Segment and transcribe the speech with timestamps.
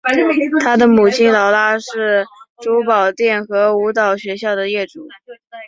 [0.63, 2.25] 她的母亲劳拉是
[2.59, 5.07] 珠宝店和舞蹈学校的业主。